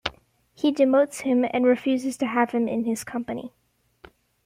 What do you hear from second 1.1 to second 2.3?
him, and refuses to